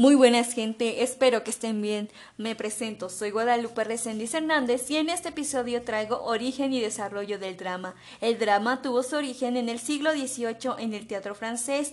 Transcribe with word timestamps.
Muy 0.00 0.14
buenas 0.14 0.54
gente, 0.54 1.02
espero 1.02 1.44
que 1.44 1.50
estén 1.50 1.82
bien. 1.82 2.08
Me 2.38 2.56
presento, 2.56 3.10
soy 3.10 3.32
Guadalupe 3.32 3.84
Reséndiz 3.84 4.32
Hernández 4.32 4.90
y 4.90 4.96
en 4.96 5.10
este 5.10 5.28
episodio 5.28 5.82
traigo 5.82 6.22
origen 6.22 6.72
y 6.72 6.80
desarrollo 6.80 7.38
del 7.38 7.58
drama. 7.58 7.94
El 8.22 8.38
drama 8.38 8.80
tuvo 8.80 9.02
su 9.02 9.16
origen 9.16 9.58
en 9.58 9.68
el 9.68 9.78
siglo 9.78 10.12
XVIII 10.12 10.76
en 10.78 10.94
el 10.94 11.06
teatro 11.06 11.34
francés, 11.34 11.92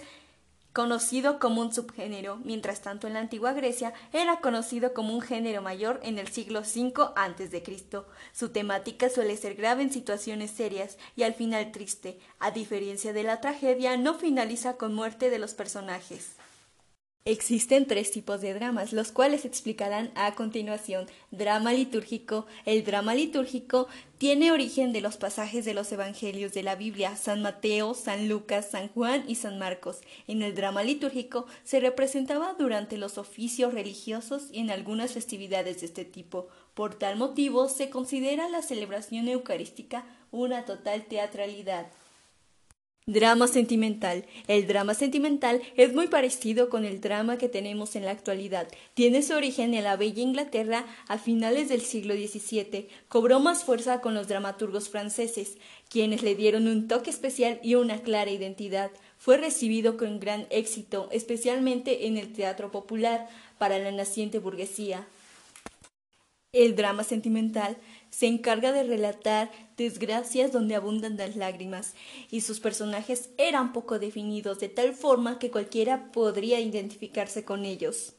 conocido 0.72 1.38
como 1.38 1.60
un 1.60 1.74
subgénero, 1.74 2.38
mientras 2.46 2.82
tanto 2.82 3.08
en 3.08 3.14
la 3.14 3.20
antigua 3.20 3.52
Grecia 3.52 3.92
era 4.14 4.40
conocido 4.40 4.94
como 4.94 5.14
un 5.14 5.20
género 5.20 5.62
mayor 5.62 6.00
en 6.02 6.18
el 6.18 6.30
siglo 6.30 6.62
V 6.62 6.94
a.C. 7.14 7.64
Su 8.32 8.50
temática 8.54 9.10
suele 9.10 9.36
ser 9.36 9.56
grave 9.56 9.84
en 9.84 9.92
situaciones 9.92 10.52
serias 10.52 10.98
y 11.18 11.24
al 11.24 11.34
final 11.34 11.74
triste. 11.74 12.20
A 12.40 12.52
diferencia 12.52 13.12
de 13.12 13.24
la 13.24 13.42
tragedia, 13.42 13.98
no 13.98 14.14
finaliza 14.14 14.78
con 14.78 14.96
muerte 14.96 15.30
de 15.30 15.40
los 15.40 15.56
personajes. 15.56 16.38
Existen 17.28 17.88
tres 17.88 18.12
tipos 18.12 18.40
de 18.40 18.54
dramas, 18.54 18.94
los 18.94 19.12
cuales 19.12 19.42
se 19.42 19.50
explicarán 19.50 20.12
a 20.16 20.34
continuación. 20.34 21.08
Drama 21.30 21.74
litúrgico. 21.74 22.46
El 22.64 22.86
drama 22.86 23.16
litúrgico 23.16 23.90
tiene 24.18 24.54
origen 24.54 24.94
de 24.94 25.02
los 25.02 25.18
pasajes 25.18 25.66
de 25.66 25.74
los 25.74 25.92
evangelios 25.92 26.54
de 26.54 26.64
la 26.64 26.76
Biblia, 26.78 27.18
San 27.18 27.42
Mateo, 27.42 27.96
San 27.96 28.30
Lucas, 28.30 28.70
San 28.72 28.88
Juan 28.88 29.26
y 29.28 29.36
San 29.36 29.60
Marcos. 29.60 30.00
En 30.30 30.42
el 30.42 30.56
drama 30.56 30.84
litúrgico 30.84 31.48
se 31.66 31.82
representaba 31.82 32.56
durante 32.58 32.96
los 32.96 33.18
oficios 33.18 33.74
religiosos 33.74 34.48
y 34.54 34.60
en 34.60 34.72
algunas 34.72 35.12
festividades 35.12 35.82
de 35.82 35.88
este 35.88 36.06
tipo. 36.06 36.48
Por 36.76 36.96
tal 36.96 37.18
motivo 37.18 37.68
se 37.68 37.90
considera 37.90 38.48
la 38.48 38.62
celebración 38.62 39.28
eucarística 39.28 40.06
una 40.32 40.64
total 40.64 41.04
teatralidad. 41.04 41.88
Drama 43.10 43.48
sentimental. 43.48 44.26
El 44.50 44.68
drama 44.68 44.94
sentimental 44.94 45.62
es 45.78 45.94
muy 45.94 46.08
parecido 46.08 46.70
con 46.70 46.84
el 46.84 47.00
drama 47.00 47.38
que 47.38 47.48
tenemos 47.48 47.96
en 47.96 48.04
la 48.04 48.12
actualidad. 48.12 48.68
Tiene 48.96 49.22
su 49.22 49.34
origen 49.34 49.74
en 49.74 49.86
la 49.86 49.96
bella 49.96 50.22
Inglaterra 50.22 50.86
a 51.08 51.18
finales 51.18 51.70
del 51.70 51.80
siglo 51.80 52.16
XVII. 52.16 52.90
Cobró 53.08 53.40
más 53.40 53.64
fuerza 53.64 54.02
con 54.02 54.14
los 54.14 54.28
dramaturgos 54.28 54.90
franceses, 54.90 55.56
quienes 55.90 56.22
le 56.22 56.36
dieron 56.36 56.68
un 56.68 56.90
toque 56.90 57.10
especial 57.10 57.62
y 57.64 57.76
una 57.76 58.02
clara 58.02 58.30
identidad. 58.30 58.92
Fue 59.18 59.38
recibido 59.38 59.96
con 59.96 60.20
gran 60.20 60.46
éxito, 60.50 61.08
especialmente 61.14 62.08
en 62.08 62.18
el 62.18 62.34
teatro 62.34 62.72
popular, 62.72 63.30
para 63.58 63.80
la 63.80 63.94
naciente 63.94 64.40
burguesía. 64.40 65.08
El 66.54 66.76
drama 66.76 67.04
sentimental 67.04 67.78
se 68.10 68.26
encarga 68.28 68.72
de 68.72 68.84
relatar 68.84 69.52
desgracias 69.76 70.52
donde 70.52 70.76
abundan 70.76 71.18
las 71.18 71.36
lágrimas, 71.36 71.94
y 72.32 72.42
sus 72.42 72.60
personajes 72.60 73.30
eran 73.38 73.74
poco 73.74 74.00
definidos 74.00 74.60
de 74.60 74.70
tal 74.70 74.94
forma 74.94 75.40
que 75.40 75.52
cualquiera 75.52 76.12
podría 76.12 76.60
identificarse 76.60 77.44
con 77.44 77.66
ellos. 77.66 78.14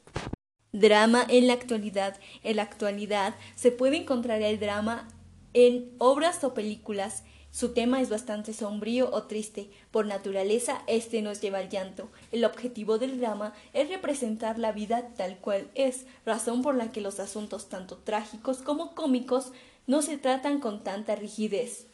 Drama 0.73 1.27
en 1.29 1.47
la 1.47 1.55
actualidad. 1.55 2.21
En 2.43 2.57
la 2.57 2.63
actualidad 2.63 3.35
se 3.55 3.73
puede 3.73 3.97
encontrar 3.97 4.43
el 4.43 4.61
drama 4.61 5.09
en 5.55 5.91
obras 5.99 6.45
o 6.45 6.53
películas 6.53 7.25
su 7.51 7.73
tema 7.73 8.01
es 8.01 8.11
bastante 8.11 8.53
sombrío 8.53 9.11
o 9.13 9.25
triste. 9.25 9.71
Por 9.91 10.07
naturaleza, 10.07 10.83
este 10.87 11.23
nos 11.23 11.41
lleva 11.41 11.59
al 11.59 11.71
llanto. 11.71 12.09
El 12.31 12.45
objetivo 12.45 12.99
del 12.99 13.19
drama 13.19 13.55
es 13.73 13.89
representar 13.89 14.59
la 14.59 14.73
vida 14.73 15.09
tal 15.17 15.39
cual 15.39 15.69
es, 15.75 16.05
razón 16.27 16.63
por 16.63 16.75
la 16.75 16.93
que 16.93 17.01
los 17.01 17.21
asuntos 17.21 17.69
tanto 17.69 17.97
trágicos 17.97 18.59
como 18.59 18.95
cómicos 18.95 19.53
no 19.87 20.03
se 20.03 20.19
tratan 20.19 20.61
con 20.61 20.85
tanta 20.85 21.17
rigidez. 21.17 21.87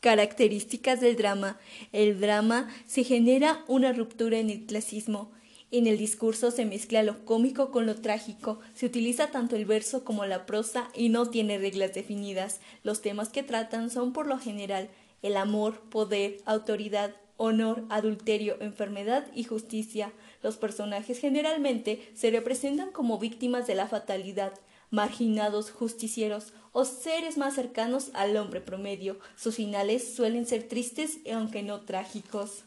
Características 0.00 1.00
del 1.00 1.16
drama. 1.16 1.58
El 1.92 2.20
drama 2.20 2.68
se 2.86 3.04
genera 3.04 3.64
una 3.68 3.92
ruptura 3.92 4.38
en 4.38 4.50
el 4.50 4.66
clasismo. 4.66 5.30
En 5.72 5.88
el 5.88 5.98
discurso 5.98 6.52
se 6.52 6.64
mezcla 6.64 7.02
lo 7.02 7.24
cómico 7.24 7.72
con 7.72 7.86
lo 7.86 7.96
trágico, 7.96 8.60
se 8.74 8.86
utiliza 8.86 9.32
tanto 9.32 9.56
el 9.56 9.64
verso 9.64 10.04
como 10.04 10.24
la 10.24 10.46
prosa 10.46 10.88
y 10.94 11.08
no 11.08 11.28
tiene 11.28 11.58
reglas 11.58 11.92
definidas. 11.92 12.60
Los 12.84 13.02
temas 13.02 13.30
que 13.30 13.42
tratan 13.42 13.90
son 13.90 14.12
por 14.12 14.28
lo 14.28 14.38
general 14.38 14.88
el 15.22 15.36
amor, 15.36 15.80
poder, 15.90 16.38
autoridad, 16.44 17.16
honor, 17.36 17.84
adulterio, 17.88 18.56
enfermedad 18.60 19.26
y 19.34 19.42
justicia. 19.42 20.12
Los 20.40 20.56
personajes 20.56 21.18
generalmente 21.18 22.10
se 22.14 22.30
representan 22.30 22.92
como 22.92 23.18
víctimas 23.18 23.66
de 23.66 23.74
la 23.74 23.88
fatalidad, 23.88 24.52
marginados, 24.90 25.72
justicieros 25.72 26.52
o 26.70 26.84
seres 26.84 27.38
más 27.38 27.54
cercanos 27.54 28.10
al 28.14 28.36
hombre 28.36 28.60
promedio. 28.60 29.18
Sus 29.34 29.56
finales 29.56 30.14
suelen 30.14 30.46
ser 30.46 30.68
tristes 30.68 31.18
aunque 31.32 31.64
no 31.64 31.80
trágicos. 31.80 32.65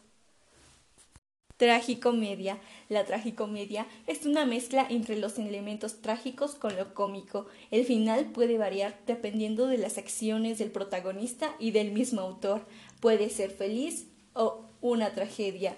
Tragicomedia. 1.60 2.58
La 2.88 3.04
tragicomedia 3.04 3.86
es 4.08 4.26
una 4.26 4.46
mezcla 4.46 4.88
entre 4.90 5.18
los 5.18 5.38
elementos 5.38 6.02
trágicos 6.02 6.56
con 6.56 6.78
lo 6.78 6.94
cómico. 6.94 7.48
El 7.70 7.84
final 7.84 8.28
puede 8.28 8.58
variar 8.58 8.98
dependiendo 9.06 9.68
de 9.68 9.78
las 9.78 9.98
acciones 9.98 10.58
del 10.58 10.72
protagonista 10.72 11.54
y 11.60 11.72
del 11.72 11.92
mismo 11.92 12.22
autor. 12.22 12.62
Puede 13.02 13.30
ser 13.30 13.52
feliz 13.52 14.06
o 14.34 14.62
una 14.80 15.14
tragedia. 15.14 15.76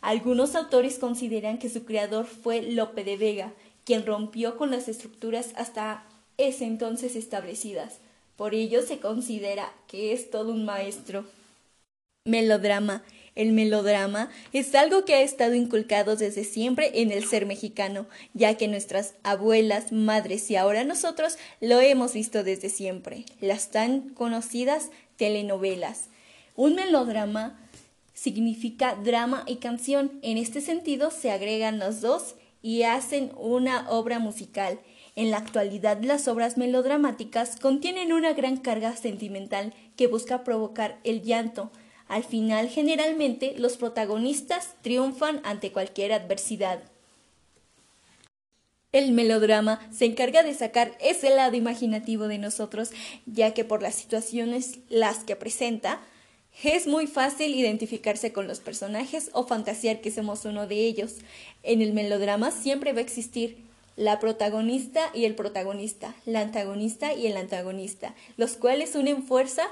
Algunos 0.00 0.56
autores 0.56 0.98
consideran 0.98 1.58
que 1.58 1.70
su 1.70 1.84
creador 1.84 2.26
fue 2.26 2.60
Lope 2.60 3.04
de 3.04 3.16
Vega, 3.16 3.52
quien 3.84 4.04
rompió 4.04 4.56
con 4.56 4.72
las 4.72 4.88
estructuras 4.88 5.50
hasta 5.54 6.04
ese 6.36 6.64
entonces 6.64 7.14
establecidas. 7.14 7.98
Por 8.34 8.56
ello 8.56 8.82
se 8.82 8.98
considera 8.98 9.72
que 9.86 10.12
es 10.12 10.32
todo 10.32 10.50
un 10.50 10.64
maestro. 10.64 11.24
Melodrama. 12.24 13.04
El 13.34 13.52
melodrama 13.52 14.30
es 14.52 14.74
algo 14.74 15.04
que 15.04 15.14
ha 15.14 15.22
estado 15.22 15.54
inculcado 15.54 16.16
desde 16.16 16.44
siempre 16.44 17.00
en 17.00 17.10
el 17.10 17.24
ser 17.24 17.46
mexicano, 17.46 18.06
ya 18.34 18.56
que 18.56 18.68
nuestras 18.68 19.14
abuelas, 19.22 19.90
madres 19.90 20.50
y 20.50 20.56
ahora 20.56 20.84
nosotros 20.84 21.38
lo 21.60 21.80
hemos 21.80 22.12
visto 22.12 22.44
desde 22.44 22.68
siempre, 22.68 23.24
las 23.40 23.70
tan 23.70 24.10
conocidas 24.10 24.90
telenovelas. 25.16 26.08
Un 26.56 26.74
melodrama 26.74 27.58
significa 28.12 28.96
drama 29.02 29.44
y 29.46 29.56
canción. 29.56 30.18
En 30.22 30.36
este 30.36 30.60
sentido 30.60 31.10
se 31.10 31.30
agregan 31.30 31.78
los 31.78 32.02
dos 32.02 32.34
y 32.60 32.82
hacen 32.82 33.32
una 33.36 33.88
obra 33.90 34.18
musical. 34.18 34.78
En 35.16 35.30
la 35.30 35.38
actualidad 35.38 36.00
las 36.02 36.28
obras 36.28 36.56
melodramáticas 36.56 37.56
contienen 37.56 38.12
una 38.12 38.32
gran 38.32 38.58
carga 38.58 38.94
sentimental 38.94 39.74
que 39.96 40.06
busca 40.06 40.44
provocar 40.44 40.98
el 41.04 41.22
llanto, 41.22 41.70
al 42.08 42.24
final, 42.24 42.68
generalmente, 42.68 43.54
los 43.58 43.76
protagonistas 43.76 44.74
triunfan 44.82 45.40
ante 45.44 45.72
cualquier 45.72 46.12
adversidad. 46.12 46.82
El 48.92 49.12
melodrama 49.12 49.80
se 49.90 50.04
encarga 50.04 50.42
de 50.42 50.52
sacar 50.52 50.92
ese 51.00 51.30
lado 51.30 51.56
imaginativo 51.56 52.28
de 52.28 52.36
nosotros, 52.36 52.90
ya 53.24 53.54
que 53.54 53.64
por 53.64 53.80
las 53.80 53.94
situaciones 53.94 54.80
las 54.90 55.24
que 55.24 55.34
presenta, 55.34 56.00
es 56.62 56.86
muy 56.86 57.06
fácil 57.06 57.54
identificarse 57.54 58.32
con 58.32 58.46
los 58.46 58.60
personajes 58.60 59.30
o 59.32 59.46
fantasear 59.46 60.02
que 60.02 60.10
somos 60.10 60.44
uno 60.44 60.66
de 60.66 60.76
ellos. 60.76 61.16
En 61.62 61.80
el 61.80 61.94
melodrama 61.94 62.50
siempre 62.50 62.92
va 62.92 62.98
a 62.98 63.02
existir 63.02 63.56
la 63.96 64.20
protagonista 64.20 65.10
y 65.14 65.24
el 65.24 65.34
protagonista, 65.34 66.14
la 66.26 66.40
antagonista 66.40 67.14
y 67.14 67.26
el 67.26 67.36
antagonista, 67.36 68.14
los 68.36 68.52
cuales 68.52 68.94
unen 68.94 69.22
fuerza 69.22 69.64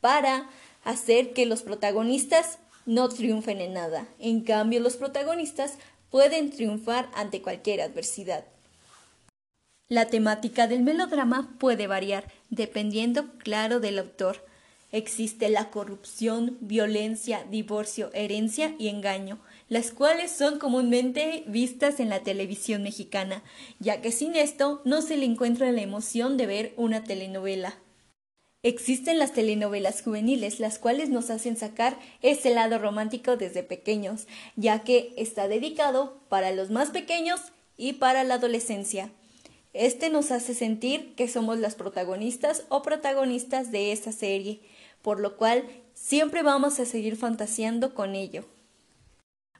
para 0.00 0.48
hacer 0.86 1.32
que 1.32 1.46
los 1.46 1.62
protagonistas 1.62 2.58
no 2.86 3.08
triunfen 3.08 3.60
en 3.60 3.74
nada. 3.74 4.06
En 4.20 4.40
cambio, 4.40 4.80
los 4.80 4.96
protagonistas 4.96 5.74
pueden 6.10 6.50
triunfar 6.50 7.10
ante 7.14 7.42
cualquier 7.42 7.80
adversidad. 7.80 8.44
La 9.88 10.06
temática 10.06 10.68
del 10.68 10.82
melodrama 10.82 11.54
puede 11.58 11.88
variar, 11.88 12.32
dependiendo, 12.50 13.26
claro, 13.38 13.80
del 13.80 13.98
autor. 13.98 14.44
Existe 14.92 15.48
la 15.48 15.70
corrupción, 15.70 16.56
violencia, 16.60 17.44
divorcio, 17.50 18.10
herencia 18.14 18.76
y 18.78 18.86
engaño, 18.86 19.40
las 19.68 19.90
cuales 19.90 20.30
son 20.30 20.60
comúnmente 20.60 21.42
vistas 21.48 21.98
en 21.98 22.08
la 22.08 22.20
televisión 22.20 22.84
mexicana, 22.84 23.42
ya 23.80 24.00
que 24.00 24.12
sin 24.12 24.36
esto 24.36 24.82
no 24.84 25.02
se 25.02 25.16
le 25.16 25.26
encuentra 25.26 25.72
la 25.72 25.82
emoción 25.82 26.36
de 26.36 26.46
ver 26.46 26.74
una 26.76 27.02
telenovela. 27.02 27.76
Existen 28.62 29.18
las 29.18 29.32
telenovelas 29.32 30.02
juveniles, 30.02 30.58
las 30.58 30.78
cuales 30.78 31.08
nos 31.08 31.30
hacen 31.30 31.56
sacar 31.56 31.98
ese 32.22 32.50
lado 32.52 32.78
romántico 32.78 33.36
desde 33.36 33.62
pequeños, 33.62 34.26
ya 34.56 34.82
que 34.82 35.12
está 35.16 35.46
dedicado 35.46 36.20
para 36.28 36.50
los 36.52 36.70
más 36.70 36.90
pequeños 36.90 37.40
y 37.76 37.94
para 37.94 38.24
la 38.24 38.34
adolescencia. 38.34 39.10
Este 39.72 40.08
nos 40.08 40.30
hace 40.30 40.54
sentir 40.54 41.14
que 41.14 41.28
somos 41.28 41.58
las 41.58 41.74
protagonistas 41.74 42.64
o 42.70 42.82
protagonistas 42.82 43.70
de 43.70 43.92
esa 43.92 44.10
serie, 44.10 44.60
por 45.02 45.20
lo 45.20 45.36
cual 45.36 45.64
siempre 45.94 46.42
vamos 46.42 46.80
a 46.80 46.86
seguir 46.86 47.16
fantaseando 47.16 47.94
con 47.94 48.14
ello. 48.14 48.44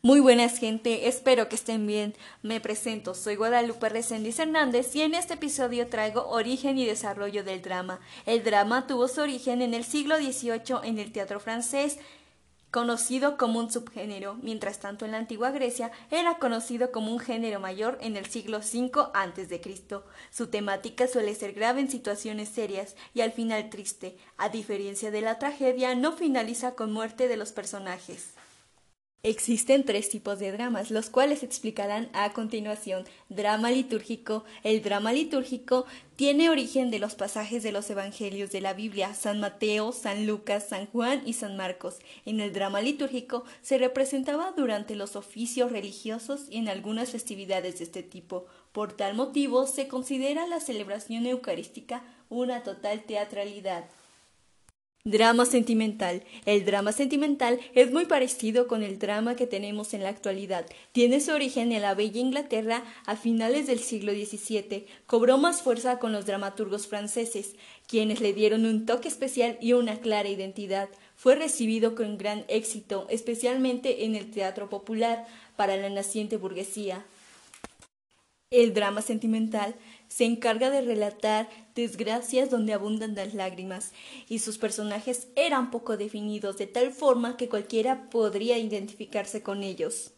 Muy 0.02 0.20
buenas 0.20 0.58
gente, 0.58 1.08
espero 1.08 1.48
que 1.48 1.56
estén 1.56 1.87
bien. 1.87 2.14
Me 2.43 2.60
presento, 2.60 3.14
soy 3.14 3.34
Guadalupe 3.34 3.88
Reséndiz 3.88 4.38
Hernández 4.38 4.94
y 4.94 5.00
en 5.00 5.14
este 5.14 5.34
episodio 5.34 5.88
traigo 5.88 6.28
origen 6.28 6.78
y 6.78 6.84
desarrollo 6.84 7.43
del 7.43 7.62
drama. 7.62 7.98
El 8.26 8.44
drama 8.44 8.87
tuvo 8.87 9.08
su 9.08 9.22
origen 9.22 9.62
en 9.62 9.72
el 9.72 9.84
siglo 9.84 10.16
XVIII 10.19 10.81
en 10.84 10.98
el 10.98 11.12
teatro 11.12 11.40
francés, 11.40 11.98
conocido 12.70 13.38
como 13.38 13.58
un 13.58 13.72
subgénero, 13.72 14.34
mientras 14.43 14.81
tanto 14.81 15.06
en 15.06 15.12
la 15.12 15.19
antigua 15.19 15.50
Grecia 15.50 15.90
era 16.10 16.38
conocido 16.38 16.92
como 16.92 17.10
un 17.10 17.19
género 17.19 17.58
mayor 17.58 17.96
en 18.02 18.16
el 18.16 18.26
siglo 18.26 18.58
V 18.58 18.90
a.C. 19.14 19.60
Su 20.31 20.49
temática 20.49 21.08
suele 21.08 21.34
ser 21.34 21.54
grave 21.54 21.81
en 21.81 21.90
situaciones 21.90 22.50
serias 22.50 22.96
y 23.14 23.22
al 23.22 23.32
final 23.32 23.70
triste, 23.70 24.19
a 24.37 24.50
diferencia 24.50 25.10
de 25.10 25.22
la 25.22 25.38
tragedia 25.38 25.94
no 25.94 26.12
finaliza 26.12 26.75
con 26.75 26.92
muerte 26.92 27.28
de 27.28 27.38
los 27.38 27.52
personajes. 27.52 28.36
Existen 29.26 29.82
tres 29.82 30.08
tipos 30.08 30.38
de 30.38 30.52
dramas, 30.52 30.93
los 30.93 31.11
cuales 31.11 31.40
se 31.40 31.46
explicarán 31.46 32.08
a 32.12 32.32
continuación. 32.32 33.05
Drama 33.28 33.73
litúrgico. 33.73 34.44
El 34.62 34.82
drama 34.82 35.12
litúrgico 35.12 35.84
tiene 36.14 36.49
origen 36.49 36.93
de 36.93 37.00
los 37.00 37.17
pasajes 37.17 37.64
de 37.64 37.73
los 37.73 37.90
evangelios 37.90 38.52
de 38.52 38.61
la 38.61 38.73
Biblia, 38.73 39.14
San 39.14 39.40
Mateo, 39.40 39.90
San 39.90 40.28
Lucas, 40.28 40.69
San 40.69 40.87
Juan 40.87 41.23
y 41.26 41.32
San 41.32 41.56
Marcos. 41.56 41.96
En 42.25 42.38
el 42.38 42.52
drama 42.52 42.81
litúrgico 42.81 43.43
se 43.62 43.78
representaba 43.78 44.52
durante 44.56 44.94
los 44.94 45.17
oficios 45.17 45.73
religiosos 45.73 46.43
y 46.49 46.58
en 46.58 46.69
algunas 46.69 47.11
festividades 47.11 47.78
de 47.78 47.84
este 47.84 48.05
tipo. 48.05 48.46
Por 48.70 48.93
tal 48.93 49.14
motivo 49.14 49.67
se 49.67 49.88
considera 49.88 50.46
la 50.46 50.61
celebración 50.61 51.26
eucarística 51.26 52.05
una 52.28 52.62
total 52.62 53.02
teatralidad. 53.02 53.87
Drama 55.06 55.47
sentimental. 55.47 56.25
El 56.47 56.64
drama 56.64 56.91
sentimental 56.91 57.61
es 57.76 57.93
muy 57.93 58.06
parecido 58.06 58.67
con 58.67 58.82
el 58.82 58.99
drama 58.99 59.37
que 59.37 59.47
tenemos 59.47 59.94
en 59.94 60.03
la 60.03 60.08
actualidad. 60.08 60.67
Tiene 60.91 61.20
su 61.20 61.31
origen 61.31 61.70
en 61.70 61.82
la 61.82 61.94
bella 61.94 62.20
Inglaterra 62.20 62.82
a 63.05 63.14
finales 63.14 63.69
del 63.69 63.79
siglo 63.79 64.11
XVII. 64.11 64.85
Cobró 65.06 65.38
más 65.38 65.62
fuerza 65.62 66.00
con 66.00 66.11
los 66.11 66.26
dramaturgos 66.26 66.88
franceses, 66.88 67.55
quienes 67.87 68.20
le 68.20 68.32
dieron 68.32 68.67
un 68.67 68.85
toque 68.85 69.06
especial 69.06 69.56
y 69.61 69.75
una 69.75 70.00
clara 70.00 70.29
identidad. 70.29 70.88
Fue 71.14 71.37
recibido 71.37 71.94
con 71.94 72.19
gran 72.19 72.44
éxito, 72.49 73.06
especialmente 73.09 74.06
en 74.06 74.17
el 74.17 74.32
teatro 74.32 74.69
popular, 74.69 75.25
para 75.55 75.76
la 75.76 75.88
naciente 75.88 76.37
burguesía. 76.37 77.06
El 78.50 78.75
drama 78.75 79.02
sentimental 79.02 79.76
se 80.08 80.25
encarga 80.25 80.70
de 80.70 80.81
relatar 80.81 81.49
desgracias 81.75 82.50
donde 82.50 82.73
abundan 82.73 83.14
las 83.14 83.35
lágrimas, 83.35 83.93
y 84.29 84.38
sus 84.38 84.58
personajes 84.58 85.29
eran 85.37 85.70
poco 85.70 85.97
definidos, 85.97 86.58
de 86.58 86.67
tal 86.67 86.93
forma 86.93 87.37
que 87.37 87.49
cualquiera 87.49 88.08
podría 88.11 88.58
identificarse 88.58 89.43
con 89.43 89.62
ellos. 89.62 90.12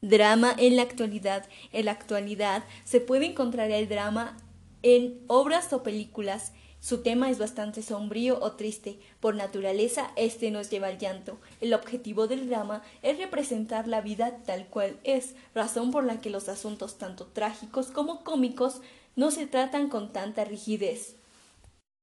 Drama 0.00 0.54
en 0.56 0.76
la 0.76 0.82
actualidad. 0.82 1.48
En 1.72 1.86
la 1.86 1.92
actualidad 1.92 2.64
se 2.84 3.00
puede 3.00 3.26
encontrar 3.26 3.70
el 3.70 3.88
drama 3.88 4.36
en 4.82 5.20
obras 5.26 5.72
o 5.72 5.82
películas 5.82 6.52
su 6.80 7.02
tema 7.02 7.28
es 7.28 7.38
bastante 7.38 7.82
sombrío 7.82 8.38
o 8.40 8.52
triste. 8.52 9.00
Por 9.18 9.34
naturaleza, 9.34 10.12
este 10.14 10.50
nos 10.52 10.70
lleva 10.70 10.86
al 10.86 10.98
llanto. 10.98 11.38
El 11.60 11.74
objetivo 11.74 12.28
del 12.28 12.48
drama 12.48 12.82
es 13.02 13.18
representar 13.18 13.88
la 13.88 14.00
vida 14.00 14.38
tal 14.46 14.66
cual 14.68 14.96
es, 15.02 15.34
razón 15.54 15.90
por 15.90 16.04
la 16.04 16.20
que 16.20 16.30
los 16.30 16.48
asuntos 16.48 16.96
tanto 16.96 17.26
trágicos 17.26 17.88
como 17.88 18.22
cómicos 18.22 18.80
no 19.18 19.32
se 19.32 19.48
tratan 19.48 19.88
con 19.88 20.12
tanta 20.12 20.44
rigidez. 20.44 21.16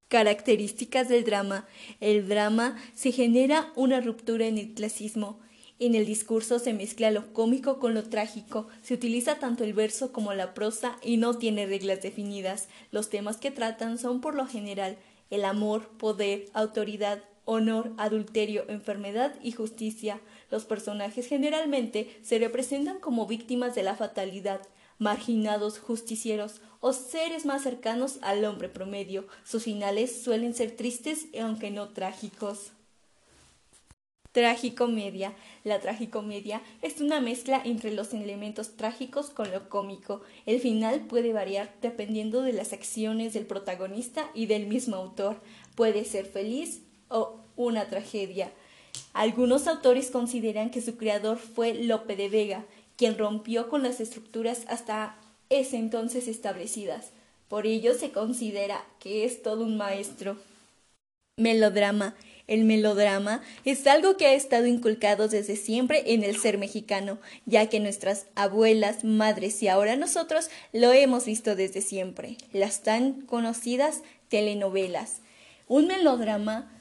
Características 0.10 1.08
del 1.08 1.24
drama. 1.24 1.66
El 2.02 2.28
drama 2.28 2.76
se 2.94 3.14
genera 3.14 3.72
una 3.78 4.02
ruptura 4.02 4.48
en 4.48 4.58
el 4.58 4.74
clasismo. 4.74 5.40
En 5.80 5.96
el 5.96 6.06
discurso 6.06 6.60
se 6.60 6.74
mezcla 6.74 7.12
lo 7.12 7.32
cómico 7.32 7.80
con 7.80 7.94
lo 7.94 8.04
trágico, 8.04 8.68
se 8.84 8.94
utiliza 8.94 9.40
tanto 9.40 9.64
el 9.64 9.74
verso 9.74 10.12
como 10.12 10.34
la 10.34 10.54
prosa 10.54 10.98
y 11.02 11.16
no 11.16 11.38
tiene 11.38 11.66
reglas 11.66 12.02
definidas. 12.02 12.68
Los 12.92 13.10
temas 13.10 13.38
que 13.38 13.50
tratan 13.50 13.98
son 13.98 14.20
por 14.20 14.36
lo 14.36 14.46
general 14.46 14.98
el 15.30 15.46
amor, 15.46 15.88
poder, 15.98 16.48
autoridad, 16.54 17.24
honor, 17.46 17.94
adulterio, 17.98 18.66
enfermedad 18.68 19.36
y 19.42 19.54
justicia. 19.54 20.20
Los 20.52 20.66
personajes 20.66 21.28
generalmente 21.28 22.20
se 22.24 22.40
representan 22.40 23.00
como 23.00 23.26
víctimas 23.26 23.74
de 23.74 23.84
la 23.84 23.96
fatalidad, 23.96 24.62
marginados, 24.98 25.80
justicieros 25.80 26.62
o 26.80 26.94
seres 26.94 27.46
más 27.46 27.64
cercanos 27.64 28.20
al 28.22 28.46
hombre 28.46 28.70
promedio. 28.70 29.28
Sus 29.44 29.64
finales 29.64 30.24
suelen 30.24 30.54
ser 30.54 30.76
tristes 30.76 31.28
aunque 31.40 31.72
no 31.72 31.90
trágicos. 31.90 32.72
Tragicomedia. 34.32 35.34
La 35.64 35.80
tragicomedia 35.80 36.62
es 36.82 37.00
una 37.00 37.22
mezcla 37.22 37.62
entre 37.64 37.94
los 37.94 38.14
elementos 38.14 38.76
trágicos 38.76 39.30
con 39.30 39.50
lo 39.50 39.70
cómico. 39.70 40.22
El 40.46 40.60
final 40.60 41.08
puede 41.08 41.32
variar 41.32 41.74
dependiendo 41.82 42.42
de 42.42 42.52
las 42.52 42.74
acciones 42.74 43.34
del 43.34 43.46
protagonista 43.46 44.30
y 44.34 44.48
del 44.48 44.68
mismo 44.68 44.98
autor. 44.98 45.42
Puede 45.76 46.04
ser 46.04 46.26
feliz 46.26 46.82
o 47.08 47.40
una 47.56 47.88
tragedia. 47.88 48.52
Algunos 49.14 49.68
autores 49.68 50.12
consideran 50.12 50.70
que 50.70 50.82
su 50.82 50.98
creador 50.98 51.38
fue 51.38 51.74
Lope 51.74 52.18
de 52.18 52.28
Vega, 52.28 52.66
quien 52.98 53.18
rompió 53.18 53.70
con 53.70 53.84
las 53.84 54.00
estructuras 54.00 54.64
hasta 54.68 55.18
ese 55.50 55.78
entonces 55.78 56.28
establecidas. 56.28 57.12
Por 57.48 57.68
ello 57.68 57.94
se 57.94 58.12
considera 58.12 58.84
que 59.00 59.26
es 59.26 59.44
todo 59.44 59.64
un 59.64 59.78
maestro. 59.78 60.38
Melodrama. 61.38 62.16
El 62.48 62.64
melodrama 62.64 63.42
es 63.66 63.88
algo 63.88 64.18
que 64.18 64.28
ha 64.28 64.34
estado 64.34 64.68
inculcado 64.68 65.28
desde 65.28 65.56
siempre 65.56 66.14
en 66.14 66.24
el 66.24 66.38
ser 66.38 66.60
mexicano, 66.60 67.18
ya 67.48 67.68
que 67.70 67.80
nuestras 67.80 68.28
abuelas, 68.36 69.04
madres 69.04 69.64
y 69.64 69.68
ahora 69.68 69.96
nosotros 69.96 70.50
lo 70.72 70.94
hemos 70.94 71.26
visto 71.26 71.56
desde 71.56 71.82
siempre, 71.82 72.38
las 72.54 72.84
tan 72.84 73.22
conocidas 73.22 74.02
telenovelas. 74.30 75.22
Un 75.68 75.88
melodrama 75.88 76.72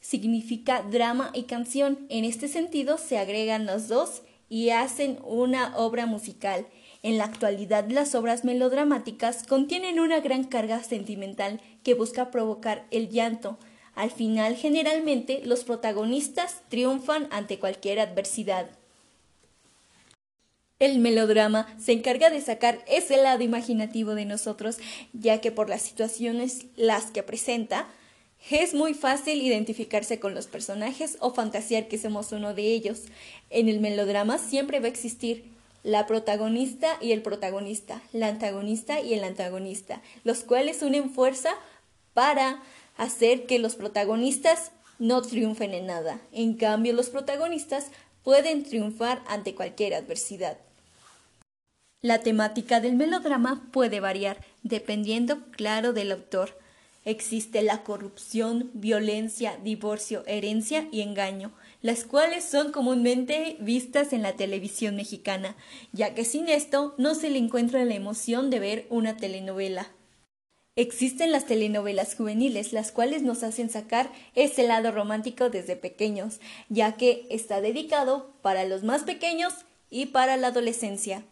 significa 0.00 0.82
drama 0.90 1.30
y 1.34 1.42
canción. 1.42 2.06
En 2.08 2.24
este 2.24 2.48
sentido 2.48 2.96
se 2.96 3.18
agregan 3.18 3.66
los 3.66 3.88
dos 3.88 4.22
y 4.50 4.70
hacen 4.70 5.18
una 5.24 5.74
obra 5.78 6.04
musical. 6.04 6.66
En 7.02 7.16
la 7.16 7.24
actualidad 7.24 7.88
las 7.88 8.14
obras 8.14 8.44
melodramáticas 8.44 9.44
contienen 9.44 9.98
una 9.98 10.20
gran 10.20 10.44
carga 10.44 10.82
sentimental 10.82 11.62
que 11.82 11.94
busca 11.94 12.30
provocar 12.30 12.84
el 12.90 13.08
llanto, 13.08 13.56
al 13.94 14.10
final, 14.10 14.56
generalmente, 14.56 15.42
los 15.44 15.64
protagonistas 15.64 16.62
triunfan 16.68 17.28
ante 17.30 17.58
cualquier 17.58 18.00
adversidad. 18.00 18.70
El 20.78 21.00
melodrama 21.00 21.66
se 21.78 21.92
encarga 21.92 22.30
de 22.30 22.40
sacar 22.40 22.82
ese 22.86 23.18
lado 23.18 23.42
imaginativo 23.42 24.14
de 24.14 24.24
nosotros, 24.24 24.78
ya 25.12 25.42
que 25.42 25.52
por 25.52 25.68
las 25.68 25.82
situaciones 25.82 26.66
las 26.76 27.10
que 27.10 27.22
presenta, 27.22 27.88
es 28.48 28.74
muy 28.74 28.94
fácil 28.94 29.42
identificarse 29.42 30.18
con 30.18 30.34
los 30.34 30.46
personajes 30.46 31.16
o 31.20 31.32
fantasear 31.32 31.88
que 31.88 31.98
somos 31.98 32.32
uno 32.32 32.54
de 32.54 32.62
ellos. 32.62 33.02
En 33.50 33.68
el 33.68 33.80
melodrama 33.80 34.38
siempre 34.38 34.80
va 34.80 34.86
a 34.86 34.90
existir 34.90 35.44
la 35.82 36.06
protagonista 36.06 36.98
y 37.00 37.12
el 37.12 37.22
protagonista, 37.22 38.02
la 38.12 38.28
antagonista 38.28 39.00
y 39.00 39.14
el 39.14 39.24
antagonista, 39.24 40.02
los 40.24 40.44
cuales 40.44 40.82
unen 40.82 41.10
fuerza 41.10 41.50
para 42.14 42.62
hacer 42.96 43.46
que 43.46 43.58
los 43.58 43.76
protagonistas 43.76 44.72
no 44.98 45.22
triunfen 45.22 45.72
en 45.72 45.86
nada. 45.86 46.20
En 46.32 46.54
cambio, 46.54 46.92
los 46.92 47.08
protagonistas 47.08 47.86
pueden 48.22 48.64
triunfar 48.64 49.22
ante 49.26 49.54
cualquier 49.54 49.94
adversidad. 49.94 50.58
La 52.02 52.20
temática 52.20 52.80
del 52.80 52.96
melodrama 52.96 53.66
puede 53.72 54.00
variar, 54.00 54.44
dependiendo, 54.62 55.40
claro, 55.50 55.92
del 55.92 56.12
autor. 56.12 56.58
Existe 57.04 57.62
la 57.62 57.82
corrupción, 57.82 58.70
violencia, 58.74 59.58
divorcio, 59.64 60.22
herencia 60.26 60.86
y 60.92 61.00
engaño, 61.00 61.52
las 61.80 62.04
cuales 62.04 62.44
son 62.44 62.72
comúnmente 62.72 63.56
vistas 63.60 64.12
en 64.12 64.20
la 64.22 64.34
televisión 64.34 64.96
mexicana, 64.96 65.56
ya 65.92 66.14
que 66.14 66.26
sin 66.26 66.48
esto 66.48 66.94
no 66.98 67.14
se 67.14 67.30
le 67.30 67.38
encuentra 67.38 67.84
la 67.86 67.94
emoción 67.94 68.50
de 68.50 68.58
ver 68.58 68.86
una 68.90 69.16
telenovela. 69.16 69.90
Existen 70.76 71.32
las 71.32 71.46
telenovelas 71.46 72.14
juveniles, 72.14 72.72
las 72.72 72.92
cuales 72.92 73.22
nos 73.22 73.42
hacen 73.42 73.70
sacar 73.70 74.12
ese 74.34 74.66
lado 74.66 74.92
romántico 74.92 75.48
desde 75.48 75.76
pequeños, 75.76 76.38
ya 76.68 76.96
que 76.96 77.26
está 77.30 77.60
dedicado 77.60 78.34
para 78.42 78.64
los 78.64 78.82
más 78.82 79.04
pequeños 79.04 79.54
y 79.88 80.06
para 80.06 80.36
la 80.36 80.48
adolescencia. 80.48 81.24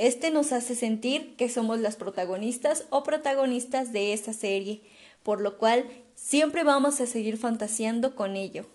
Este 0.00 0.30
nos 0.30 0.52
hace 0.52 0.76
sentir 0.76 1.34
que 1.34 1.48
somos 1.48 1.80
las 1.80 1.96
protagonistas 1.96 2.84
o 2.90 3.02
protagonistas 3.02 3.92
de 3.92 4.12
esa 4.12 4.32
serie, 4.32 4.80
por 5.24 5.40
lo 5.40 5.58
cual 5.58 5.86
siempre 6.14 6.62
vamos 6.62 7.00
a 7.00 7.06
seguir 7.06 7.36
fantaseando 7.36 8.14
con 8.14 8.36
ello. 8.36 8.66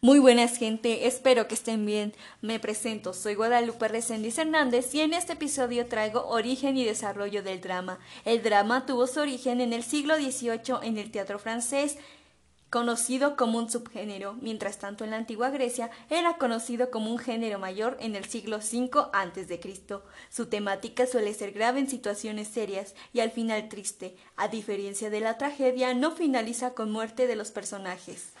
Muy 0.00 0.18
buenas 0.18 0.56
gente, 0.56 1.06
espero 1.06 1.48
que 1.48 1.54
estén 1.54 1.84
bien. 1.84 2.14
Me 2.40 2.58
presento, 2.58 3.12
soy 3.12 3.34
Guadalupe 3.34 3.88
Reséndiz 3.88 4.38
Hernández 4.38 4.94
y 4.94 5.02
en 5.02 5.12
este 5.12 5.34
episodio 5.34 5.84
traigo 5.84 6.26
origen 6.28 6.78
y 6.78 6.84
desarrollo 6.86 7.42
del 7.42 7.60
drama. 7.60 7.98
El 8.24 8.42
drama 8.42 8.86
tuvo 8.86 9.06
su 9.06 9.20
origen 9.20 9.60
en 9.60 9.74
el 9.74 9.82
siglo 9.82 10.16
XVIII 10.16 10.76
en 10.80 10.96
el 10.96 11.10
teatro 11.10 11.38
francés, 11.38 11.98
conocido 12.70 13.36
como 13.36 13.58
un 13.58 13.70
subgénero, 13.70 14.34
mientras 14.40 14.78
tanto 14.78 15.04
en 15.04 15.10
la 15.10 15.16
antigua 15.16 15.50
Grecia 15.50 15.90
era 16.10 16.36
conocido 16.36 16.90
como 16.90 17.10
un 17.10 17.18
género 17.18 17.58
mayor 17.58 17.96
en 18.00 18.16
el 18.16 18.24
siglo 18.24 18.58
V 18.58 18.90
a.C. 19.12 19.60
Su 20.30 20.46
temática 20.46 21.06
suele 21.06 21.32
ser 21.34 21.52
grave 21.52 21.80
en 21.80 21.88
situaciones 21.88 22.48
serias 22.48 22.94
y 23.12 23.20
al 23.20 23.30
final 23.30 23.68
triste. 23.68 24.16
A 24.36 24.48
diferencia 24.48 25.10
de 25.10 25.20
la 25.20 25.38
tragedia, 25.38 25.94
no 25.94 26.10
finaliza 26.10 26.74
con 26.74 26.90
muerte 26.90 27.26
de 27.26 27.36
los 27.36 27.50
personajes. 27.50 28.35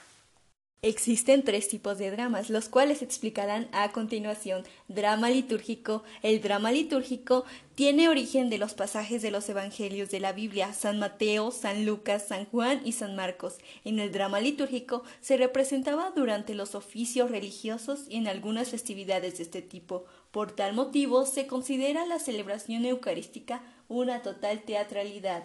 Existen 0.82 1.42
tres 1.42 1.68
tipos 1.68 1.96
de 1.96 2.10
dramas, 2.10 2.50
los 2.50 2.68
cuales 2.68 2.98
se 2.98 3.06
explicarán 3.06 3.68
a 3.72 3.90
continuación. 3.92 4.62
Drama 4.88 5.30
litúrgico. 5.30 6.04
El 6.22 6.42
drama 6.42 6.70
litúrgico 6.70 7.44
tiene 7.74 8.08
origen 8.08 8.50
de 8.50 8.58
los 8.58 8.74
pasajes 8.74 9.22
de 9.22 9.30
los 9.30 9.48
evangelios 9.48 10.10
de 10.10 10.20
la 10.20 10.32
Biblia, 10.32 10.74
San 10.74 10.98
Mateo, 10.98 11.50
San 11.50 11.86
Lucas, 11.86 12.28
San 12.28 12.44
Juan 12.44 12.82
y 12.84 12.92
San 12.92 13.16
Marcos. 13.16 13.56
En 13.84 13.98
el 13.98 14.12
drama 14.12 14.38
litúrgico 14.38 15.02
se 15.20 15.38
representaba 15.38 16.12
durante 16.14 16.54
los 16.54 16.74
oficios 16.74 17.30
religiosos 17.30 18.04
y 18.08 18.18
en 18.18 18.28
algunas 18.28 18.68
festividades 18.68 19.38
de 19.38 19.44
este 19.44 19.62
tipo. 19.62 20.04
Por 20.30 20.52
tal 20.52 20.74
motivo 20.74 21.24
se 21.24 21.46
considera 21.46 22.04
la 22.04 22.18
celebración 22.18 22.84
eucarística 22.84 23.62
una 23.88 24.22
total 24.22 24.60
teatralidad. 24.62 25.44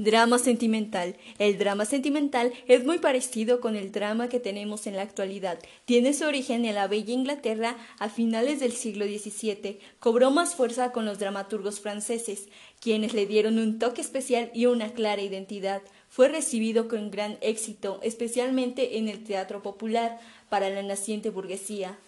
Drama 0.00 0.38
sentimental. 0.38 1.18
El 1.38 1.58
drama 1.58 1.84
sentimental 1.84 2.54
es 2.66 2.86
muy 2.86 3.00
parecido 3.00 3.60
con 3.60 3.76
el 3.76 3.92
drama 3.92 4.30
que 4.30 4.40
tenemos 4.40 4.86
en 4.86 4.96
la 4.96 5.02
actualidad. 5.02 5.58
Tiene 5.84 6.14
su 6.14 6.24
origen 6.24 6.64
en 6.64 6.74
la 6.74 6.88
bella 6.88 7.12
Inglaterra 7.12 7.76
a 7.98 8.08
finales 8.08 8.60
del 8.60 8.72
siglo 8.72 9.04
XVII. 9.04 9.78
Cobró 9.98 10.30
más 10.30 10.54
fuerza 10.54 10.92
con 10.92 11.04
los 11.04 11.18
dramaturgos 11.18 11.80
franceses, 11.80 12.48
quienes 12.80 13.12
le 13.12 13.26
dieron 13.26 13.58
un 13.58 13.78
toque 13.78 14.00
especial 14.00 14.50
y 14.54 14.64
una 14.64 14.88
clara 14.94 15.20
identidad. 15.20 15.82
Fue 16.08 16.28
recibido 16.28 16.88
con 16.88 17.10
gran 17.10 17.36
éxito, 17.42 18.00
especialmente 18.02 18.96
en 18.96 19.06
el 19.06 19.22
teatro 19.22 19.62
popular, 19.62 20.18
para 20.48 20.70
la 20.70 20.82
naciente 20.82 21.28
burguesía. 21.28 21.98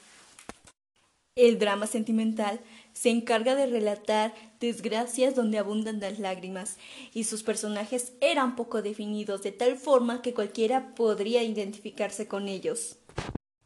El 1.35 1.59
drama 1.59 1.87
sentimental 1.87 2.61
se 2.93 3.11
encarga 3.11 3.55
de 3.55 3.67
relatar 3.67 4.35
desgracias 4.61 5.35
donde 5.35 5.59
abundan 5.59 6.01
las 6.01 6.19
lágrimas, 6.19 6.77
y 7.15 7.25
sus 7.25 7.43
personajes 7.43 8.13
eran 8.21 8.57
poco 8.57 8.83
definidos, 8.83 9.43
de 9.43 9.53
tal 9.53 9.77
forma 9.77 10.23
que 10.23 10.35
cualquiera 10.35 10.95
podría 10.95 11.43
identificarse 11.43 12.29
con 12.29 12.49
ellos. 12.49 12.97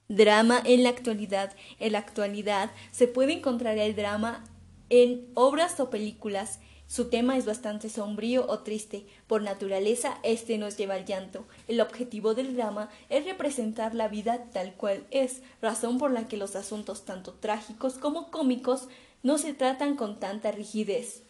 Drama 0.09 0.63
en 0.65 0.83
la 0.83 0.91
actualidad. 0.91 1.55
En 1.81 1.93
la 1.93 1.99
actualidad 1.99 2.71
se 2.93 3.09
puede 3.09 3.33
encontrar 3.33 3.77
el 3.79 3.97
drama 3.97 4.45
en 4.89 5.27
obras 5.35 5.81
o 5.81 5.91
películas 5.91 6.61
su 6.89 7.09
tema 7.09 7.37
es 7.37 7.47
bastante 7.47 7.89
sombrío 7.89 8.47
o 8.49 8.61
triste. 8.61 9.07
Por 9.27 9.43
naturaleza, 9.43 10.19
este 10.23 10.57
nos 10.57 10.77
lleva 10.77 10.95
al 10.95 11.05
llanto. 11.05 11.45
El 11.67 11.81
objetivo 11.81 12.35
del 12.35 12.55
drama 12.55 12.91
es 13.09 13.25
representar 13.25 13.95
la 13.95 14.07
vida 14.07 14.47
tal 14.53 14.75
cual 14.75 15.05
es, 15.11 15.43
razón 15.61 15.99
por 15.99 16.13
la 16.13 16.29
que 16.29 16.37
los 16.37 16.55
asuntos 16.55 17.05
tanto 17.05 17.33
trágicos 17.33 17.95
como 17.95 18.31
cómicos 18.31 18.87
no 19.23 19.39
se 19.39 19.55
tratan 19.55 19.97
con 19.97 20.21
tanta 20.21 20.53
rigidez. 20.53 21.23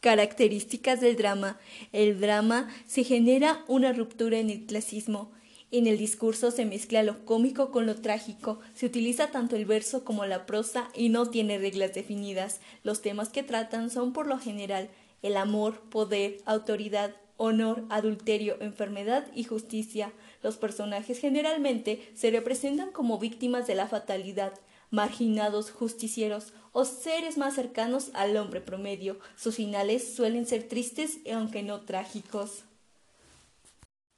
Características 0.00 1.00
del 1.00 1.16
drama. 1.16 1.58
El 1.92 2.20
drama 2.20 2.68
se 2.86 3.02
genera 3.04 3.64
una 3.66 3.92
ruptura 3.92 4.38
en 4.38 4.50
el 4.50 4.66
clasismo. 4.66 5.32
En 5.70 5.86
el 5.86 5.98
discurso 5.98 6.50
se 6.50 6.64
mezcla 6.64 7.02
lo 7.02 7.24
cómico 7.26 7.70
con 7.70 7.84
lo 7.84 7.96
trágico, 7.96 8.58
se 8.74 8.86
utiliza 8.86 9.30
tanto 9.30 9.54
el 9.54 9.66
verso 9.66 10.02
como 10.02 10.24
la 10.24 10.46
prosa 10.46 10.88
y 10.94 11.10
no 11.10 11.28
tiene 11.28 11.58
reglas 11.58 11.92
definidas. 11.92 12.60
Los 12.84 13.02
temas 13.02 13.28
que 13.28 13.42
tratan 13.42 13.90
son 13.90 14.14
por 14.14 14.26
lo 14.26 14.38
general 14.38 14.88
el 15.20 15.36
amor, 15.36 15.80
poder, 15.90 16.38
autoridad, 16.46 17.14
honor, 17.36 17.84
adulterio, 17.90 18.56
enfermedad 18.60 19.26
y 19.34 19.44
justicia. 19.44 20.12
Los 20.42 20.56
personajes 20.56 21.18
generalmente 21.18 22.08
se 22.14 22.30
representan 22.30 22.90
como 22.90 23.18
víctimas 23.18 23.66
de 23.66 23.74
la 23.74 23.88
fatalidad, 23.88 24.54
marginados, 24.90 25.70
justicieros 25.70 26.52
o 26.72 26.84
seres 26.84 27.36
más 27.38 27.54
cercanos 27.54 28.10
al 28.14 28.36
hombre 28.36 28.60
promedio. 28.60 29.18
Sus 29.36 29.56
finales 29.56 30.14
suelen 30.14 30.46
ser 30.46 30.68
tristes 30.68 31.18
aunque 31.32 31.62
no 31.62 31.80
trágicos. 31.80 32.64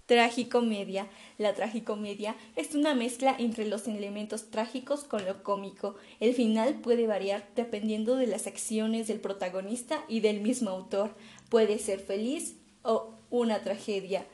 Tragicomedia. 0.07 1.09
La 1.39 1.55
tragicomedia 1.55 2.35
es 2.57 2.75
una 2.75 2.95
mezcla 2.95 3.35
entre 3.39 3.69
los 3.69 3.87
elementos 3.87 4.51
trágicos 4.51 5.05
con 5.05 5.25
lo 5.25 5.45
cómico. 5.45 5.95
El 6.19 6.35
final 6.35 6.75
puede 6.81 7.07
variar 7.07 7.49
dependiendo 7.55 8.17
de 8.17 8.27
las 8.27 8.49
acciones 8.49 9.07
del 9.07 9.21
protagonista 9.21 10.05
y 10.09 10.19
del 10.19 10.41
mismo 10.41 10.71
autor. 10.71 11.15
Puede 11.49 11.79
ser 11.79 12.01
feliz 12.01 12.57
o 12.83 13.15
una 13.31 13.63
tragedia. 13.63 14.27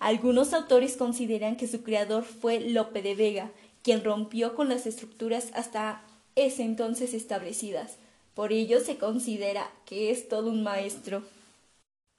Algunos 0.00 0.52
autores 0.52 0.96
consideran 0.96 1.56
que 1.56 1.68
su 1.68 1.84
creador 1.84 2.24
fue 2.24 2.58
Lope 2.58 3.02
de 3.02 3.14
Vega, 3.14 3.52
quien 3.82 4.04
rompió 4.04 4.54
con 4.54 4.68
las 4.68 4.86
estructuras 4.86 5.48
hasta 5.54 6.02
ese 6.36 6.62
entonces 6.62 7.14
establecidas. 7.14 7.96
Por 8.34 8.52
ello 8.52 8.80
se 8.80 8.96
considera 8.96 9.70
que 9.84 10.10
es 10.10 10.28
todo 10.28 10.50
un 10.50 10.62
maestro. 10.62 11.22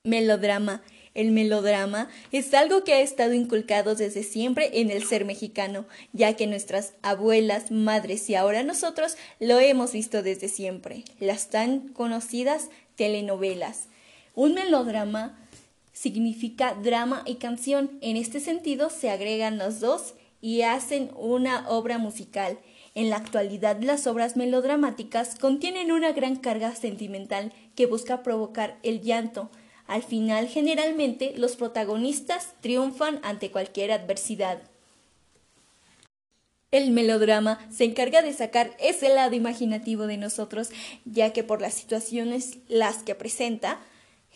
Melodrama. 0.03 0.84
El 1.15 1.32
melodrama 1.32 2.10
es 2.32 2.53
algo 2.55 2.84
que 2.84 2.93
ha 2.93 3.01
estado 3.01 3.34
inculcado 3.34 3.93
desde 3.93 4.24
siempre 4.24 4.82
en 4.82 4.89
el 4.89 5.05
ser 5.05 5.25
mexicano, 5.25 5.86
ya 6.12 6.36
que 6.36 6.48
nuestras 6.48 6.93
abuelas, 7.03 7.70
madres 7.70 8.29
y 8.29 8.36
ahora 8.36 8.63
nosotros 8.63 9.15
lo 9.39 9.60
hemos 9.60 9.93
visto 9.93 10.24
desde 10.24 10.50
siempre, 10.50 11.03
las 11.20 11.50
tan 11.51 11.89
conocidas 11.89 12.70
telenovelas. 12.96 13.89
Un 14.34 14.55
melodrama 14.55 15.39
significa 15.93 16.74
drama 16.74 17.22
y 17.27 17.36
canción. 17.36 17.91
En 18.01 18.17
este 18.17 18.39
sentido 18.39 18.89
se 18.89 19.12
agregan 19.12 19.60
los 19.60 19.79
dos 19.79 20.15
y 20.43 20.63
hacen 20.63 21.09
una 21.15 21.69
obra 21.69 21.97
musical. 21.97 22.59
En 22.95 23.09
la 23.09 23.15
actualidad 23.15 23.81
las 23.81 24.07
obras 24.07 24.35
melodramáticas 24.35 25.35
contienen 25.35 25.89
una 25.89 26.12
gran 26.12 26.35
carga 26.35 26.75
sentimental 26.75 27.53
que 27.75 27.85
busca 27.85 28.23
provocar 28.23 28.77
el 28.83 29.00
llanto, 29.00 29.50
al 29.88 30.03
final, 30.03 30.47
generalmente, 30.47 31.33
los 31.38 31.55
protagonistas 31.55 32.53
triunfan 32.59 33.21
ante 33.23 33.51
cualquier 33.51 33.93
adversidad. 33.93 34.62
El 36.71 36.91
melodrama 36.91 37.59
se 37.71 37.85
encarga 37.85 38.21
de 38.21 38.33
sacar 38.33 38.75
ese 38.79 39.13
lado 39.13 39.35
imaginativo 39.35 40.07
de 40.07 40.17
nosotros, 40.17 40.71
ya 41.05 41.31
que 41.31 41.43
por 41.43 41.62
las 41.62 41.73
situaciones 41.73 42.57
las 42.67 43.03
que 43.03 43.15
presenta, 43.15 43.79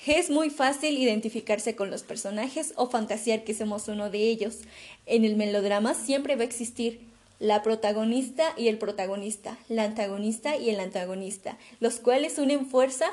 es 0.05 0.29
muy 0.29 0.49
fácil 0.49 0.97
identificarse 0.97 1.75
con 1.75 1.89
los 1.89 2.03
personajes 2.03 2.73
o 2.75 2.89
fantasear 2.89 3.43
que 3.43 3.53
somos 3.53 3.87
uno 3.87 4.09
de 4.09 4.19
ellos. 4.19 4.59
En 5.05 5.25
el 5.25 5.35
melodrama 5.35 5.93
siempre 5.93 6.35
va 6.35 6.43
a 6.43 6.45
existir 6.45 7.01
la 7.39 7.61
protagonista 7.63 8.53
y 8.57 8.67
el 8.67 8.77
protagonista, 8.77 9.57
la 9.69 9.83
antagonista 9.83 10.55
y 10.57 10.69
el 10.69 10.79
antagonista, 10.79 11.57
los 11.79 11.99
cuales 11.99 12.37
unen 12.37 12.65
fuerza 12.65 13.07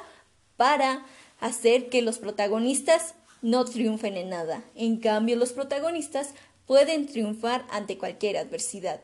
para 0.57 1.05
hacer 1.41 1.89
que 1.89 2.03
los 2.03 2.19
protagonistas 2.19 3.15
no 3.43 3.65
triunfen 3.65 4.17
en 4.17 4.31
nada. 4.31 4.65
En 4.75 4.97
cambio, 4.97 5.37
los 5.37 5.53
protagonistas 5.53 6.31
pueden 6.67 7.07
triunfar 7.07 7.67
ante 7.71 7.99
cualquier 7.99 8.39
adversidad. 8.39 9.01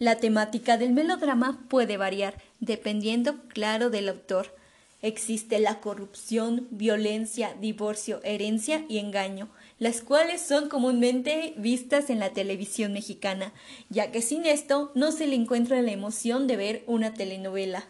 La 0.00 0.16
temática 0.16 0.76
del 0.76 0.92
melodrama 0.92 1.64
puede 1.68 1.96
variar, 1.96 2.40
dependiendo, 2.60 3.36
claro, 3.48 3.90
del 3.90 4.08
autor. 4.08 4.57
Existe 5.00 5.60
la 5.60 5.80
corrupción, 5.80 6.66
violencia, 6.70 7.54
divorcio, 7.60 8.20
herencia 8.24 8.84
y 8.88 8.98
engaño, 8.98 9.48
las 9.78 10.00
cuales 10.00 10.40
son 10.40 10.68
comúnmente 10.68 11.54
vistas 11.56 12.10
en 12.10 12.18
la 12.18 12.30
televisión 12.30 12.92
mexicana, 12.92 13.52
ya 13.90 14.10
que 14.10 14.22
sin 14.22 14.44
esto 14.44 14.90
no 14.96 15.12
se 15.12 15.28
le 15.28 15.36
encuentra 15.36 15.82
la 15.82 15.92
emoción 15.92 16.48
de 16.48 16.56
ver 16.56 16.82
una 16.86 17.14
telenovela. 17.14 17.88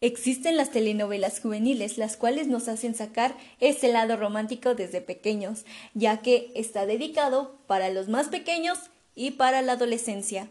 Existen 0.00 0.56
las 0.56 0.72
telenovelas 0.72 1.40
juveniles, 1.40 1.96
las 1.96 2.16
cuales 2.16 2.48
nos 2.48 2.66
hacen 2.68 2.96
sacar 2.96 3.36
ese 3.60 3.88
lado 3.88 4.16
romántico 4.16 4.74
desde 4.74 5.00
pequeños, 5.00 5.64
ya 5.94 6.22
que 6.22 6.50
está 6.56 6.86
dedicado 6.86 7.56
para 7.68 7.88
los 7.88 8.08
más 8.08 8.28
pequeños 8.28 8.78
y 9.14 9.32
para 9.32 9.62
la 9.62 9.72
adolescencia. 9.72 10.48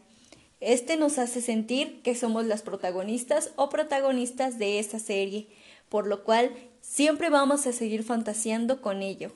Este 0.61 0.95
nos 0.95 1.19
hace 1.19 1.41
sentir 1.41 2.01
que 2.01 2.15
somos 2.15 2.45
las 2.45 2.61
protagonistas 2.61 3.51
o 3.55 3.69
protagonistas 3.69 4.57
de 4.57 4.79
esa 4.79 4.99
serie, 4.99 5.47
por 5.89 6.07
lo 6.07 6.23
cual 6.23 6.51
siempre 6.81 7.29
vamos 7.29 7.67
a 7.67 7.73
seguir 7.73 8.03
fantaseando 8.03 8.81
con 8.81 9.01
ello. 9.01 9.31